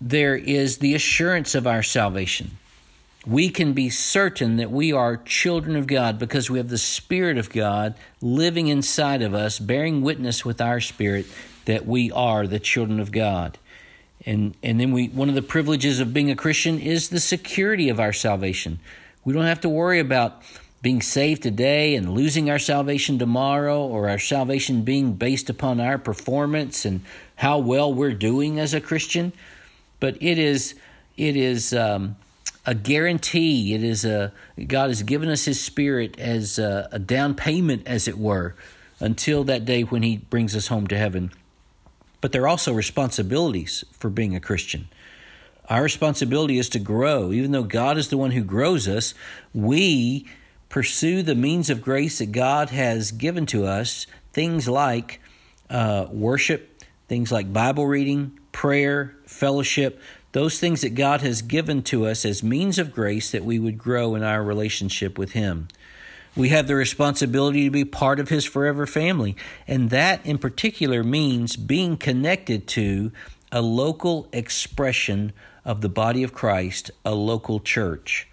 there 0.00 0.36
is 0.36 0.78
the 0.78 0.94
assurance 0.94 1.54
of 1.54 1.66
our 1.66 1.82
salvation. 1.82 2.58
We 3.26 3.50
can 3.50 3.74
be 3.74 3.90
certain 3.90 4.56
that 4.56 4.70
we 4.70 4.92
are 4.92 5.18
children 5.18 5.76
of 5.76 5.86
God 5.86 6.18
because 6.18 6.48
we 6.48 6.58
have 6.58 6.70
the 6.70 6.78
Spirit 6.78 7.36
of 7.36 7.50
God 7.50 7.94
living 8.22 8.68
inside 8.68 9.20
of 9.20 9.34
us, 9.34 9.58
bearing 9.58 10.00
witness 10.00 10.44
with 10.44 10.60
our 10.60 10.80
spirit 10.80 11.26
that 11.66 11.86
we 11.86 12.10
are 12.10 12.46
the 12.46 12.58
children 12.58 12.98
of 12.98 13.12
God. 13.12 13.58
And 14.24 14.54
and 14.62 14.80
then 14.80 14.92
we 14.92 15.08
one 15.08 15.28
of 15.28 15.34
the 15.34 15.42
privileges 15.42 16.00
of 16.00 16.14
being 16.14 16.30
a 16.30 16.36
Christian 16.36 16.78
is 16.78 17.08
the 17.08 17.20
security 17.20 17.88
of 17.88 18.00
our 18.00 18.12
salvation. 18.12 18.78
We 19.24 19.32
don't 19.32 19.44
have 19.44 19.60
to 19.60 19.68
worry 19.68 19.98
about 19.98 20.42
being 20.82 21.02
saved 21.02 21.42
today 21.42 21.94
and 21.94 22.14
losing 22.14 22.48
our 22.48 22.58
salvation 22.58 23.18
tomorrow, 23.18 23.82
or 23.86 24.08
our 24.08 24.18
salvation 24.18 24.82
being 24.82 25.12
based 25.12 25.50
upon 25.50 25.78
our 25.78 25.98
performance 25.98 26.86
and 26.86 27.02
how 27.36 27.58
well 27.58 27.92
we're 27.92 28.14
doing 28.14 28.58
as 28.58 28.72
a 28.72 28.80
Christian. 28.80 29.32
But 30.00 30.16
it 30.22 30.38
is 30.38 30.74
it 31.16 31.36
is 31.36 31.74
um, 31.74 32.16
a 32.66 32.74
guarantee. 32.74 33.74
It 33.74 33.82
is 33.82 34.04
a 34.04 34.32
God 34.66 34.88
has 34.88 35.02
given 35.02 35.28
us 35.28 35.44
His 35.44 35.60
Spirit 35.60 36.18
as 36.18 36.58
a, 36.58 36.88
a 36.92 36.98
down 36.98 37.34
payment, 37.34 37.86
as 37.86 38.06
it 38.08 38.18
were, 38.18 38.54
until 38.98 39.44
that 39.44 39.64
day 39.64 39.82
when 39.82 40.02
He 40.02 40.18
brings 40.18 40.54
us 40.54 40.68
home 40.68 40.86
to 40.88 40.96
heaven. 40.96 41.32
But 42.20 42.32
there 42.32 42.42
are 42.42 42.48
also 42.48 42.72
responsibilities 42.72 43.84
for 43.92 44.10
being 44.10 44.36
a 44.36 44.40
Christian. 44.40 44.88
Our 45.68 45.82
responsibility 45.82 46.58
is 46.58 46.68
to 46.70 46.78
grow. 46.78 47.32
Even 47.32 47.52
though 47.52 47.62
God 47.62 47.96
is 47.96 48.08
the 48.08 48.18
one 48.18 48.32
who 48.32 48.42
grows 48.42 48.88
us, 48.88 49.14
we 49.54 50.26
pursue 50.68 51.22
the 51.22 51.34
means 51.34 51.70
of 51.70 51.80
grace 51.80 52.18
that 52.18 52.32
God 52.32 52.70
has 52.70 53.12
given 53.12 53.46
to 53.46 53.66
us, 53.66 54.06
things 54.32 54.68
like 54.68 55.20
uh, 55.70 56.06
worship, 56.10 56.82
things 57.08 57.32
like 57.32 57.52
Bible 57.52 57.86
reading, 57.86 58.38
prayer, 58.52 59.14
fellowship, 59.26 60.00
those 60.32 60.60
things 60.60 60.82
that 60.82 60.94
God 60.94 61.22
has 61.22 61.42
given 61.42 61.82
to 61.84 62.06
us 62.06 62.24
as 62.24 62.42
means 62.42 62.78
of 62.78 62.92
grace 62.92 63.30
that 63.30 63.44
we 63.44 63.58
would 63.58 63.78
grow 63.78 64.14
in 64.14 64.22
our 64.22 64.42
relationship 64.42 65.18
with 65.18 65.32
Him. 65.32 65.68
We 66.36 66.50
have 66.50 66.68
the 66.68 66.76
responsibility 66.76 67.64
to 67.64 67.70
be 67.70 67.84
part 67.84 68.20
of 68.20 68.28
His 68.28 68.44
forever 68.44 68.86
family, 68.86 69.36
and 69.66 69.90
that 69.90 70.24
in 70.24 70.38
particular 70.38 71.02
means 71.02 71.56
being 71.56 71.96
connected 71.96 72.68
to 72.68 73.10
a 73.50 73.60
local 73.60 74.28
expression 74.32 75.32
of 75.64 75.80
the 75.80 75.88
body 75.88 76.22
of 76.22 76.32
Christ, 76.32 76.90
a 77.04 77.14
local 77.14 77.58
church. 77.58 78.28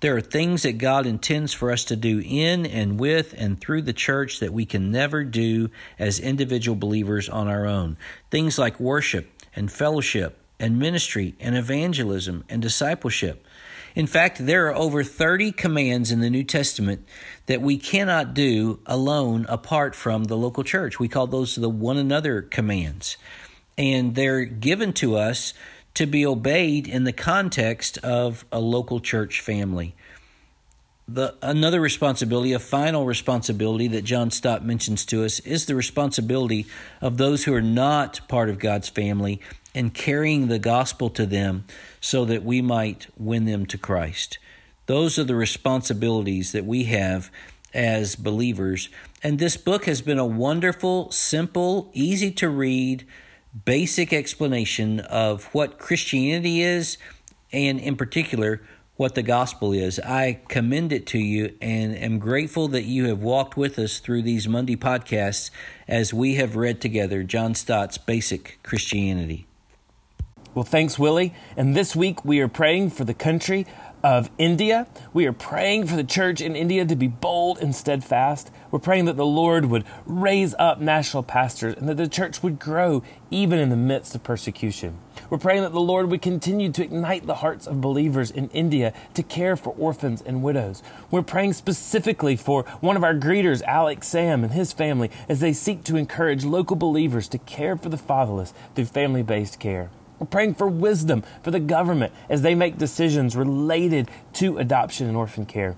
There 0.00 0.16
are 0.16 0.20
things 0.20 0.62
that 0.62 0.78
God 0.78 1.06
intends 1.06 1.52
for 1.52 1.72
us 1.72 1.84
to 1.86 1.96
do 1.96 2.22
in 2.24 2.66
and 2.66 3.00
with 3.00 3.34
and 3.36 3.60
through 3.60 3.82
the 3.82 3.92
church 3.92 4.38
that 4.40 4.52
we 4.52 4.64
can 4.64 4.92
never 4.92 5.24
do 5.24 5.70
as 5.98 6.20
individual 6.20 6.76
believers 6.76 7.28
on 7.28 7.48
our 7.48 7.66
own. 7.66 7.96
Things 8.30 8.58
like 8.58 8.78
worship 8.78 9.30
and 9.56 9.70
fellowship 9.70 10.38
and 10.60 10.78
ministry 10.78 11.34
and 11.40 11.56
evangelism 11.56 12.44
and 12.48 12.60
discipleship. 12.62 13.46
In 13.94 14.06
fact, 14.06 14.44
there 14.44 14.68
are 14.68 14.74
over 14.74 15.02
30 15.02 15.52
commands 15.52 16.12
in 16.12 16.20
the 16.20 16.30
New 16.30 16.44
Testament 16.44 17.06
that 17.46 17.60
we 17.60 17.78
cannot 17.78 18.34
do 18.34 18.80
alone 18.86 19.46
apart 19.48 19.94
from 19.94 20.24
the 20.24 20.36
local 20.36 20.62
church. 20.62 21.00
We 21.00 21.08
call 21.08 21.26
those 21.26 21.56
the 21.56 21.68
one 21.68 21.96
another 21.96 22.42
commands. 22.42 23.16
And 23.76 24.14
they're 24.14 24.44
given 24.44 24.92
to 24.94 25.16
us 25.16 25.54
to 25.94 26.06
be 26.06 26.24
obeyed 26.24 26.86
in 26.86 27.04
the 27.04 27.12
context 27.12 27.98
of 27.98 28.44
a 28.52 28.60
local 28.60 29.00
church 29.00 29.40
family. 29.40 29.96
The, 31.08 31.34
another 31.42 31.80
responsibility, 31.80 32.52
a 32.52 32.58
final 32.58 33.06
responsibility 33.06 33.88
that 33.88 34.04
John 34.04 34.30
Stott 34.30 34.64
mentions 34.64 35.06
to 35.06 35.24
us, 35.24 35.40
is 35.40 35.66
the 35.66 35.74
responsibility 35.74 36.66
of 37.00 37.16
those 37.16 37.44
who 37.44 37.54
are 37.54 37.62
not 37.62 38.20
part 38.28 38.50
of 38.50 38.58
God's 38.58 38.88
family 38.90 39.40
and 39.74 39.94
carrying 39.94 40.48
the 40.48 40.58
gospel 40.58 41.10
to 41.10 41.26
them 41.26 41.64
so 42.00 42.24
that 42.24 42.44
we 42.44 42.62
might 42.62 43.06
win 43.16 43.44
them 43.44 43.66
to 43.66 43.78
Christ. 43.78 44.38
Those 44.86 45.18
are 45.18 45.24
the 45.24 45.34
responsibilities 45.34 46.52
that 46.52 46.64
we 46.64 46.84
have 46.84 47.30
as 47.74 48.16
believers. 48.16 48.88
And 49.22 49.38
this 49.38 49.56
book 49.56 49.84
has 49.84 50.00
been 50.00 50.18
a 50.18 50.26
wonderful, 50.26 51.10
simple, 51.10 51.90
easy 51.92 52.30
to 52.32 52.48
read, 52.48 53.06
basic 53.64 54.12
explanation 54.12 55.00
of 55.00 55.44
what 55.54 55.78
Christianity 55.78 56.62
is, 56.62 56.96
and 57.52 57.78
in 57.78 57.96
particular, 57.96 58.62
what 58.96 59.14
the 59.14 59.22
gospel 59.22 59.72
is. 59.72 60.00
I 60.00 60.40
commend 60.48 60.92
it 60.92 61.06
to 61.08 61.18
you 61.18 61.56
and 61.60 61.96
am 61.96 62.18
grateful 62.18 62.68
that 62.68 62.84
you 62.84 63.06
have 63.06 63.22
walked 63.22 63.56
with 63.56 63.78
us 63.78 64.00
through 64.00 64.22
these 64.22 64.48
Monday 64.48 64.76
podcasts 64.76 65.50
as 65.86 66.12
we 66.12 66.34
have 66.34 66.56
read 66.56 66.80
together 66.80 67.22
John 67.22 67.54
Stott's 67.54 67.98
Basic 67.98 68.58
Christianity. 68.62 69.47
Well, 70.58 70.64
thanks, 70.64 70.98
Willie. 70.98 71.34
And 71.56 71.76
this 71.76 71.94
week 71.94 72.24
we 72.24 72.40
are 72.40 72.48
praying 72.48 72.90
for 72.90 73.04
the 73.04 73.14
country 73.14 73.64
of 74.02 74.28
India. 74.38 74.88
We 75.12 75.24
are 75.26 75.32
praying 75.32 75.86
for 75.86 75.94
the 75.94 76.02
church 76.02 76.40
in 76.40 76.56
India 76.56 76.84
to 76.84 76.96
be 76.96 77.06
bold 77.06 77.58
and 77.58 77.72
steadfast. 77.72 78.50
We're 78.72 78.80
praying 78.80 79.04
that 79.04 79.16
the 79.16 79.24
Lord 79.24 79.66
would 79.66 79.84
raise 80.04 80.56
up 80.58 80.80
national 80.80 81.22
pastors 81.22 81.76
and 81.76 81.88
that 81.88 81.96
the 81.96 82.08
church 82.08 82.42
would 82.42 82.58
grow 82.58 83.04
even 83.30 83.60
in 83.60 83.70
the 83.70 83.76
midst 83.76 84.16
of 84.16 84.24
persecution. 84.24 84.98
We're 85.30 85.38
praying 85.38 85.62
that 85.62 85.70
the 85.70 85.80
Lord 85.80 86.10
would 86.10 86.22
continue 86.22 86.72
to 86.72 86.82
ignite 86.82 87.24
the 87.24 87.36
hearts 87.36 87.68
of 87.68 87.80
believers 87.80 88.32
in 88.32 88.48
India 88.48 88.92
to 89.14 89.22
care 89.22 89.54
for 89.54 89.72
orphans 89.78 90.22
and 90.22 90.42
widows. 90.42 90.82
We're 91.12 91.22
praying 91.22 91.52
specifically 91.52 92.34
for 92.34 92.64
one 92.80 92.96
of 92.96 93.04
our 93.04 93.14
greeters, 93.14 93.62
Alex 93.62 94.08
Sam, 94.08 94.42
and 94.42 94.52
his 94.52 94.72
family 94.72 95.12
as 95.28 95.38
they 95.38 95.52
seek 95.52 95.84
to 95.84 95.94
encourage 95.94 96.44
local 96.44 96.74
believers 96.74 97.28
to 97.28 97.38
care 97.38 97.76
for 97.76 97.90
the 97.90 97.96
fatherless 97.96 98.52
through 98.74 98.86
family 98.86 99.22
based 99.22 99.60
care. 99.60 99.90
We're 100.18 100.26
praying 100.26 100.54
for 100.54 100.68
wisdom 100.68 101.22
for 101.42 101.50
the 101.50 101.60
government 101.60 102.12
as 102.28 102.42
they 102.42 102.54
make 102.54 102.78
decisions 102.78 103.36
related 103.36 104.10
to 104.34 104.58
adoption 104.58 105.06
and 105.06 105.16
orphan 105.16 105.46
care. 105.46 105.76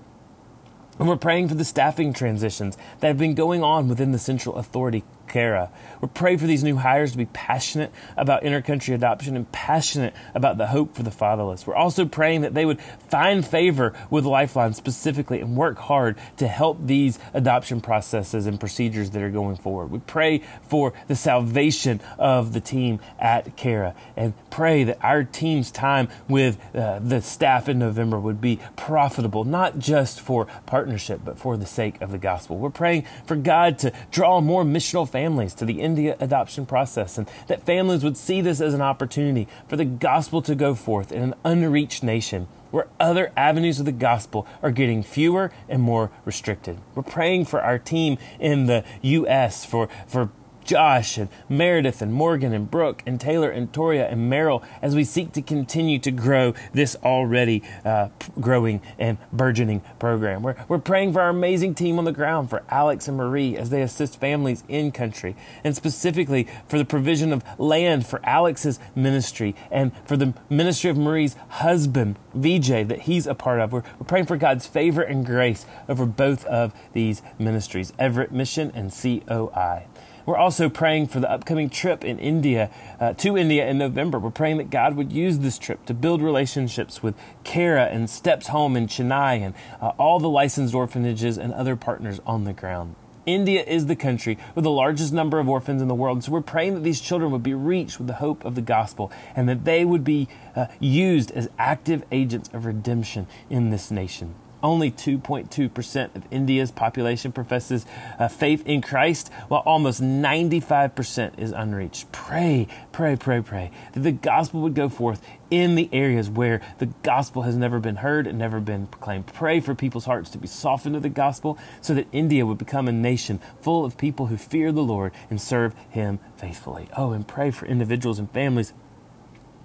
And 0.99 1.07
we're 1.07 1.15
praying 1.15 1.47
for 1.47 1.55
the 1.55 1.65
staffing 1.65 2.13
transitions 2.13 2.77
that 2.99 3.07
have 3.07 3.17
been 3.17 3.33
going 3.33 3.63
on 3.63 3.87
within 3.87 4.11
the 4.11 4.19
Central 4.19 4.55
Authority 4.55 5.03
CARA. 5.31 5.71
We're 6.01 6.09
praying 6.09 6.39
for 6.39 6.45
these 6.45 6.61
new 6.63 6.75
hires 6.75 7.13
to 7.13 7.17
be 7.17 7.25
passionate 7.27 7.93
about 8.17 8.43
intercountry 8.43 8.93
adoption 8.93 9.37
and 9.37 9.49
passionate 9.53 10.13
about 10.35 10.57
the 10.57 10.67
hope 10.67 10.93
for 10.93 11.03
the 11.03 11.11
fatherless. 11.11 11.65
We're 11.65 11.75
also 11.75 12.05
praying 12.05 12.41
that 12.41 12.53
they 12.53 12.65
would 12.65 12.81
find 13.07 13.45
favor 13.45 13.93
with 14.09 14.25
Lifeline 14.25 14.73
specifically 14.73 15.39
and 15.39 15.55
work 15.55 15.77
hard 15.77 16.17
to 16.35 16.47
help 16.47 16.85
these 16.85 17.17
adoption 17.33 17.79
processes 17.79 18.45
and 18.45 18.59
procedures 18.59 19.11
that 19.11 19.21
are 19.21 19.29
going 19.29 19.55
forward. 19.55 19.89
We 19.89 19.99
pray 19.99 20.43
for 20.63 20.91
the 21.07 21.15
salvation 21.15 22.01
of 22.19 22.51
the 22.51 22.59
team 22.59 22.99
at 23.17 23.55
CARA 23.55 23.95
and 24.17 24.33
pray 24.49 24.83
that 24.83 24.97
our 25.01 25.23
team's 25.23 25.71
time 25.71 26.09
with 26.27 26.59
uh, 26.75 26.99
the 26.99 27.21
staff 27.21 27.69
in 27.69 27.79
November 27.79 28.19
would 28.19 28.41
be 28.41 28.59
profitable, 28.75 29.45
not 29.45 29.79
just 29.79 30.19
for 30.19 30.45
partnership, 30.65 31.21
but 31.23 31.39
for 31.39 31.55
the 31.55 31.65
sake 31.65 32.01
of 32.01 32.11
the 32.11 32.17
gospel. 32.17 32.57
We're 32.57 32.69
praying 32.69 33.05
for 33.25 33.37
God 33.37 33.79
to 33.79 33.93
draw 34.11 34.41
more 34.41 34.65
missional 34.65 35.07
families 35.07 35.20
families 35.21 35.53
to 35.53 35.65
the 35.65 35.81
India 35.81 36.17
adoption 36.19 36.65
process, 36.65 37.15
and 37.15 37.29
that 37.45 37.63
families 37.63 38.03
would 38.03 38.17
see 38.17 38.41
this 38.41 38.59
as 38.59 38.73
an 38.73 38.81
opportunity 38.81 39.47
for 39.67 39.75
the 39.75 39.85
gospel 39.85 40.41
to 40.41 40.55
go 40.55 40.73
forth 40.73 41.11
in 41.11 41.21
an 41.21 41.35
unreached 41.45 42.01
nation 42.01 42.47
where 42.71 42.87
other 42.99 43.31
avenues 43.37 43.79
of 43.79 43.85
the 43.85 43.91
gospel 43.91 44.47
are 44.63 44.71
getting 44.71 45.03
fewer 45.03 45.51
and 45.69 45.79
more 45.79 46.09
restricted. 46.25 46.79
We're 46.95 47.03
praying 47.03 47.45
for 47.45 47.61
our 47.61 47.77
team 47.77 48.17
in 48.39 48.65
the 48.65 48.83
U.S. 49.03 49.63
for, 49.63 49.89
for 50.07 50.31
Josh 50.71 51.17
and 51.17 51.27
Meredith 51.49 52.01
and 52.01 52.13
Morgan 52.13 52.53
and 52.53 52.71
Brooke 52.71 53.03
and 53.05 53.19
Taylor 53.19 53.49
and 53.49 53.73
Toria 53.73 54.07
and 54.07 54.29
Merrill 54.29 54.63
as 54.81 54.95
we 54.95 55.03
seek 55.03 55.33
to 55.33 55.41
continue 55.41 55.99
to 55.99 56.11
grow 56.11 56.53
this 56.71 56.95
already 57.03 57.61
uh, 57.83 58.07
growing 58.39 58.81
and 58.97 59.17
burgeoning 59.33 59.81
program. 59.99 60.43
We're, 60.43 60.55
we're 60.69 60.79
praying 60.79 61.11
for 61.11 61.19
our 61.19 61.27
amazing 61.27 61.75
team 61.75 61.99
on 61.99 62.05
the 62.05 62.13
ground, 62.13 62.49
for 62.49 62.63
Alex 62.69 63.09
and 63.09 63.17
Marie 63.17 63.57
as 63.57 63.69
they 63.69 63.81
assist 63.81 64.21
families 64.21 64.63
in 64.69 64.93
country, 64.93 65.35
and 65.65 65.75
specifically 65.75 66.47
for 66.69 66.77
the 66.77 66.85
provision 66.85 67.33
of 67.33 67.43
land 67.59 68.07
for 68.07 68.21
Alex's 68.23 68.79
ministry 68.95 69.53
and 69.69 69.91
for 70.07 70.15
the 70.15 70.33
ministry 70.49 70.89
of 70.89 70.95
Marie's 70.95 71.35
husband, 71.49 72.17
VJ, 72.33 72.87
that 72.87 72.99
he's 73.01 73.27
a 73.27 73.35
part 73.35 73.59
of. 73.59 73.73
We're, 73.73 73.83
we're 73.99 74.05
praying 74.07 74.27
for 74.27 74.37
God's 74.37 74.67
favor 74.67 75.01
and 75.01 75.25
grace 75.25 75.65
over 75.89 76.05
both 76.05 76.45
of 76.45 76.73
these 76.93 77.21
ministries, 77.37 77.91
Everett 77.99 78.31
Mission 78.31 78.71
and 78.73 78.89
COI. 78.89 79.87
We're 80.31 80.37
also 80.37 80.69
praying 80.69 81.07
for 81.07 81.19
the 81.19 81.29
upcoming 81.29 81.69
trip 81.69 82.05
in 82.05 82.17
India, 82.17 82.71
uh, 83.01 83.11
to 83.15 83.35
India 83.35 83.67
in 83.67 83.77
November. 83.77 84.17
We're 84.17 84.29
praying 84.29 84.59
that 84.59 84.69
God 84.69 84.95
would 84.95 85.11
use 85.11 85.39
this 85.39 85.57
trip 85.57 85.85
to 85.87 85.93
build 85.93 86.21
relationships 86.21 87.03
with 87.03 87.15
CARA 87.43 87.87
and 87.87 88.09
Steps 88.09 88.47
Home 88.47 88.77
in 88.77 88.87
Chennai 88.87 89.41
and 89.41 89.53
uh, 89.81 89.89
all 89.97 90.21
the 90.21 90.29
licensed 90.29 90.73
orphanages 90.73 91.37
and 91.37 91.53
other 91.53 91.75
partners 91.75 92.21
on 92.25 92.45
the 92.45 92.53
ground. 92.53 92.95
India 93.25 93.61
is 93.61 93.87
the 93.87 93.95
country 93.97 94.37
with 94.55 94.63
the 94.63 94.71
largest 94.71 95.11
number 95.11 95.37
of 95.37 95.49
orphans 95.49 95.81
in 95.81 95.89
the 95.89 95.95
world. 95.95 96.23
So 96.23 96.31
we're 96.31 96.39
praying 96.39 96.75
that 96.75 96.83
these 96.83 97.01
children 97.01 97.29
would 97.31 97.43
be 97.43 97.53
reached 97.53 97.97
with 97.97 98.07
the 98.07 98.13
hope 98.13 98.45
of 98.45 98.55
the 98.55 98.61
gospel 98.61 99.11
and 99.35 99.49
that 99.49 99.65
they 99.65 99.83
would 99.83 100.05
be 100.05 100.29
uh, 100.55 100.67
used 100.79 101.31
as 101.31 101.49
active 101.59 102.05
agents 102.09 102.49
of 102.53 102.63
redemption 102.63 103.27
in 103.49 103.69
this 103.69 103.91
nation. 103.91 104.35
Only 104.63 104.91
2.2% 104.91 106.15
of 106.15 106.27
India's 106.31 106.71
population 106.71 107.31
professes 107.31 107.85
uh, 108.19 108.27
faith 108.27 108.65
in 108.65 108.81
Christ, 108.81 109.31
while 109.47 109.61
almost 109.61 110.01
95% 110.01 111.39
is 111.39 111.51
unreached. 111.51 112.11
Pray, 112.11 112.67
pray, 112.91 113.15
pray, 113.15 113.41
pray 113.41 113.71
that 113.93 114.01
the 114.01 114.11
gospel 114.11 114.61
would 114.61 114.75
go 114.75 114.89
forth 114.89 115.21
in 115.49 115.75
the 115.75 115.89
areas 115.91 116.29
where 116.29 116.61
the 116.79 116.87
gospel 117.03 117.41
has 117.43 117.55
never 117.55 117.79
been 117.79 117.97
heard 117.97 118.25
and 118.25 118.37
never 118.37 118.59
been 118.59 118.87
proclaimed. 118.87 119.27
Pray 119.27 119.59
for 119.59 119.75
people's 119.75 120.05
hearts 120.05 120.29
to 120.31 120.37
be 120.37 120.47
softened 120.47 120.93
to 120.95 120.99
the 120.99 121.09
gospel 121.09 121.57
so 121.81 121.93
that 121.93 122.07
India 122.11 122.45
would 122.45 122.57
become 122.57 122.87
a 122.87 122.91
nation 122.91 123.39
full 123.59 123.83
of 123.83 123.97
people 123.97 124.27
who 124.27 124.37
fear 124.37 124.71
the 124.71 124.83
Lord 124.83 125.11
and 125.29 125.41
serve 125.41 125.75
Him 125.89 126.19
faithfully. 126.37 126.87
Oh, 126.95 127.11
and 127.11 127.27
pray 127.27 127.51
for 127.51 127.65
individuals 127.65 128.17
and 128.17 128.31
families 128.31 128.73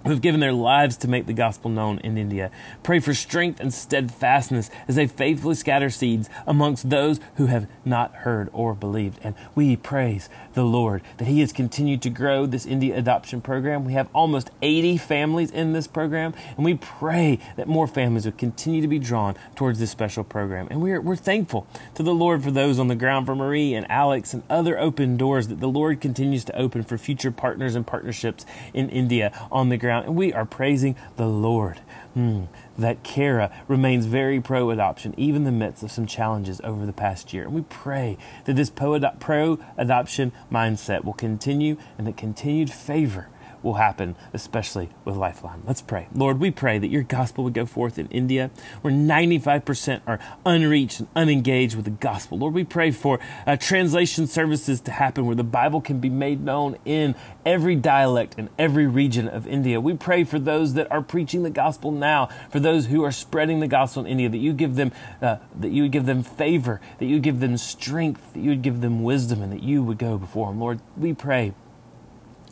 who 0.07 0.13
have 0.13 0.21
given 0.21 0.39
their 0.39 0.53
lives 0.53 0.95
to 0.95 1.07
make 1.07 1.25
the 1.25 1.33
gospel 1.33 1.69
known 1.69 1.99
in 1.99 2.17
India. 2.17 2.49
Pray 2.81 2.99
for 2.99 3.13
strength 3.13 3.59
and 3.59 3.73
steadfastness 3.73 4.71
as 4.87 4.95
they 4.95 5.05
faithfully 5.05 5.53
scatter 5.53 5.89
seeds 5.89 6.29
amongst 6.45 6.89
those 6.89 7.19
who 7.35 7.47
have 7.47 7.67
not 7.83 8.15
heard 8.15 8.49
or 8.53 8.73
believed. 8.73 9.19
And 9.21 9.35
we 9.53 9.75
praise 9.75 10.29
the 10.53 10.63
Lord 10.63 11.01
that 11.17 11.27
He 11.27 11.41
has 11.41 11.51
continued 11.51 12.01
to 12.03 12.09
grow 12.09 12.45
this 12.45 12.65
India 12.65 12.97
adoption 12.97 13.41
program. 13.41 13.83
We 13.83 13.93
have 13.93 14.07
almost 14.13 14.49
80 14.61 14.97
families 14.97 15.51
in 15.51 15.73
this 15.73 15.87
program, 15.87 16.33
and 16.55 16.63
we 16.63 16.75
pray 16.75 17.39
that 17.57 17.67
more 17.67 17.87
families 17.87 18.23
will 18.23 18.31
continue 18.31 18.81
to 18.81 18.87
be 18.87 18.99
drawn 18.99 19.35
towards 19.55 19.79
this 19.79 19.91
special 19.91 20.23
program. 20.23 20.69
And 20.71 20.81
we're, 20.81 21.01
we're 21.01 21.17
thankful 21.17 21.67
to 21.95 22.03
the 22.03 22.13
Lord 22.13 22.43
for 22.43 22.51
those 22.51 22.79
on 22.79 22.87
the 22.87 22.95
ground, 22.95 23.25
for 23.25 23.35
Marie 23.35 23.73
and 23.73 23.85
Alex 23.91 24.33
and 24.33 24.43
other 24.49 24.79
open 24.79 25.17
doors 25.17 25.49
that 25.49 25.59
the 25.59 25.67
Lord 25.67 25.99
continues 25.99 26.45
to 26.45 26.57
open 26.57 26.83
for 26.83 26.97
future 26.97 27.31
partners 27.31 27.75
and 27.75 27.85
partnerships 27.85 28.45
in 28.73 28.89
India 28.89 29.37
on 29.51 29.67
the 29.67 29.75
ground 29.75 29.96
and 30.05 30.15
we 30.15 30.33
are 30.33 30.45
praising 30.45 30.95
the 31.15 31.27
Lord. 31.27 31.81
Mm, 32.15 32.47
that 32.77 33.03
CARA 33.03 33.51
remains 33.67 34.05
very 34.05 34.41
pro 34.41 34.69
adoption, 34.69 35.13
even 35.17 35.37
in 35.37 35.43
the 35.45 35.51
midst 35.51 35.83
of 35.83 35.91
some 35.91 36.05
challenges 36.05 36.59
over 36.63 36.85
the 36.85 36.93
past 36.93 37.33
year. 37.33 37.43
And 37.43 37.53
we 37.53 37.61
pray 37.61 38.17
that 38.45 38.55
this 38.55 38.69
pro 38.69 38.95
adoption 38.95 40.31
mindset 40.51 41.03
will 41.03 41.13
continue 41.13 41.77
and 41.97 42.07
that 42.07 42.17
continued 42.17 42.71
favor 42.71 43.27
will 43.63 43.75
happen, 43.75 44.15
especially 44.33 44.89
with 45.05 45.15
Lifeline. 45.15 45.61
Let's 45.65 45.81
pray. 45.81 46.07
Lord, 46.13 46.39
we 46.39 46.51
pray 46.51 46.79
that 46.79 46.87
your 46.87 47.03
gospel 47.03 47.43
would 47.43 47.53
go 47.53 47.65
forth 47.65 47.97
in 47.97 48.07
India, 48.07 48.51
where 48.81 48.93
95% 48.93 50.01
are 50.07 50.19
unreached 50.45 50.99
and 50.99 51.09
unengaged 51.15 51.75
with 51.75 51.85
the 51.85 51.91
gospel. 51.91 52.37
Lord, 52.37 52.53
we 52.53 52.63
pray 52.63 52.91
for 52.91 53.19
uh, 53.45 53.57
translation 53.57 54.27
services 54.27 54.81
to 54.81 54.91
happen 54.91 55.25
where 55.25 55.35
the 55.35 55.43
Bible 55.43 55.81
can 55.81 55.99
be 55.99 56.09
made 56.09 56.41
known 56.41 56.77
in 56.85 57.15
every 57.45 57.75
dialect 57.75 58.35
and 58.37 58.49
every 58.57 58.87
region 58.87 59.27
of 59.27 59.47
India. 59.47 59.79
We 59.79 59.93
pray 59.93 60.23
for 60.23 60.39
those 60.39 60.73
that 60.73 60.91
are 60.91 61.01
preaching 61.01 61.43
the 61.43 61.49
gospel 61.49 61.91
now, 61.91 62.29
for 62.49 62.59
those 62.59 62.87
who 62.87 63.03
are 63.03 63.11
spreading 63.11 63.59
the 63.59 63.67
gospel 63.67 64.05
in 64.05 64.11
India, 64.11 64.29
that 64.29 64.37
you 64.37 64.53
give 64.53 64.75
them 64.75 64.91
uh, 65.21 65.37
that 65.55 65.71
you 65.71 65.83
would 65.83 65.91
give 65.91 66.05
them 66.05 66.23
favor, 66.23 66.81
that 66.99 67.05
you 67.05 67.15
would 67.15 67.23
give 67.23 67.39
them 67.39 67.57
strength, 67.57 68.33
that 68.33 68.39
you 68.39 68.49
would 68.49 68.61
give 68.61 68.81
them 68.81 69.03
wisdom, 69.03 69.41
and 69.41 69.51
that 69.51 69.63
you 69.63 69.83
would 69.83 69.97
go 69.97 70.17
before 70.17 70.47
them. 70.47 70.59
Lord, 70.59 70.79
we 70.95 71.13
pray 71.13 71.53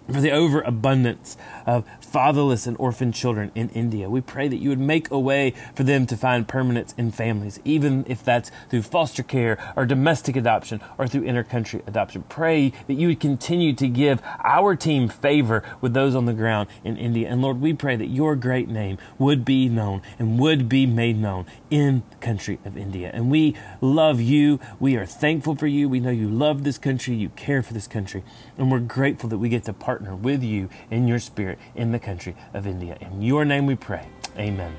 for 0.08 0.22
the 0.22 0.32
overabundance 0.32 1.36
of 1.66 1.86
fatherless 2.00 2.68
and 2.68 2.78
orphan 2.78 3.12
children 3.12 3.52
in 3.56 3.70
India. 3.70 4.10
We 4.10 4.22
pray 4.22 4.48
that 4.48 4.58
you 4.58 4.70
would 4.70 4.80
make 4.80 5.10
a 5.12 5.20
way 5.20 5.54
for 5.74 5.84
them 5.84 6.06
to 6.06 6.16
find 6.16 6.48
permanence 6.48 6.94
in 6.98 7.12
families, 7.12 7.60
even 7.66 8.06
if 8.08 8.24
that's 8.24 8.52
through 8.70 8.84
foster 8.84 9.24
care 9.24 9.58
or 9.76 9.86
domestic 9.86 10.36
adoption 10.36 10.80
or 10.98 11.08
through 11.08 11.24
intercountry 11.24 11.86
adoption. 11.88 12.24
Pray 12.30 12.72
that 12.88 12.94
you 12.94 13.08
would 13.10 13.20
continue 13.20 13.74
to 13.74 13.88
give 13.88 14.22
our 14.44 14.76
team 14.76 15.10
favor 15.10 15.64
with 15.82 15.94
those 15.94 16.16
on 16.16 16.26
the 16.26 16.34
ground 16.34 16.70
in 16.84 16.98
India. 16.98 17.28
And 17.28 17.42
Lord, 17.42 17.60
we 17.60 17.74
pray 17.74 17.96
that 17.96 18.08
your 18.08 18.36
great 18.36 18.70
name 18.70 18.98
would 19.18 19.44
be 19.44 19.68
known 19.68 20.02
and 20.20 20.40
would 20.40 20.70
be 20.70 20.86
made 20.86 21.18
known 21.18 21.46
in 21.70 22.04
the 22.12 22.16
country 22.18 22.60
of 22.64 22.78
India. 22.78 23.10
And 23.14 23.32
we 23.32 23.56
love 23.82 24.22
you. 24.22 24.60
We 24.80 24.96
are 24.98 25.06
thankful 25.06 25.56
for 25.56 25.68
you. 25.68 25.90
We 25.90 26.00
know 26.00 26.12
you 26.12 26.30
love 26.30 26.64
this 26.64 26.78
country, 26.78 27.16
you 27.16 27.30
care 27.30 27.64
for 27.64 27.74
this 27.74 27.88
country, 27.88 28.24
and 28.58 28.72
we're 28.72 28.80
grateful 28.80 29.30
that 29.30 29.38
we 29.40 29.50
get 29.50 29.64
to 29.66 29.74
partner 29.74 29.95
partner 29.96 30.14
with 30.14 30.44
you 30.44 30.68
in 30.92 31.08
your 31.08 31.20
spirit 31.20 31.58
in 31.74 31.94
the 31.94 32.00
country 32.00 32.36
of 32.54 32.68
India. 32.68 32.98
In 33.00 33.22
your 33.22 33.46
name 33.46 33.66
we 33.66 33.76
pray. 33.76 34.06
Amen. 34.38 34.76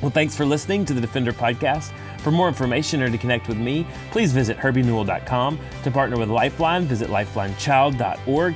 Well, 0.00 0.12
thanks 0.12 0.36
for 0.36 0.46
listening 0.46 0.84
to 0.84 0.94
the 0.94 1.00
Defender 1.00 1.32
Podcast. 1.32 1.90
For 2.20 2.30
more 2.30 2.46
information 2.46 3.02
or 3.02 3.10
to 3.10 3.18
connect 3.18 3.48
with 3.48 3.58
me, 3.58 3.84
please 4.12 4.32
visit 4.32 4.56
herbienewell.com. 4.56 5.58
To 5.82 5.90
partner 5.90 6.16
with 6.16 6.28
Lifeline, 6.28 6.84
visit 6.84 7.10
lifelinechild.org. 7.10 8.54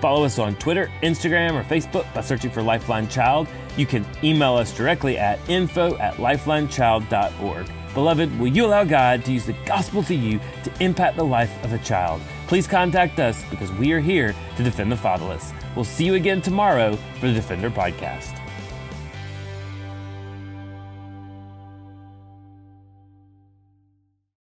Follow 0.00 0.24
us 0.24 0.40
on 0.40 0.56
Twitter, 0.56 0.90
Instagram, 1.04 1.52
or 1.54 1.62
Facebook 1.62 2.12
by 2.12 2.20
searching 2.20 2.50
for 2.50 2.62
Lifeline 2.62 3.08
Child. 3.08 3.46
You 3.76 3.86
can 3.86 4.04
email 4.24 4.54
us 4.56 4.76
directly 4.76 5.18
at 5.18 5.38
info 5.48 5.96
at 5.98 6.14
lifelinechild.org. 6.14 7.70
Beloved, 7.94 8.40
will 8.40 8.48
you 8.48 8.66
allow 8.66 8.82
God 8.82 9.24
to 9.24 9.32
use 9.32 9.46
the 9.46 9.56
gospel 9.66 10.02
to 10.02 10.14
you 10.16 10.40
to 10.64 10.72
impact 10.80 11.16
the 11.16 11.24
life 11.24 11.52
of 11.64 11.72
a 11.72 11.78
child? 11.78 12.20
Please 12.46 12.68
contact 12.68 13.18
us 13.18 13.44
because 13.50 13.72
we 13.72 13.92
are 13.92 14.00
here 14.00 14.34
to 14.56 14.62
defend 14.62 14.92
the 14.92 14.96
fatherless. 14.96 15.52
We'll 15.74 15.84
see 15.84 16.04
you 16.04 16.14
again 16.14 16.40
tomorrow 16.40 16.96
for 17.18 17.26
the 17.26 17.34
Defender 17.34 17.70
Podcast. 17.70 18.40